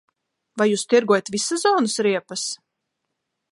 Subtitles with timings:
[0.61, 2.49] Vai jūs tirgojat vissezonas riepas?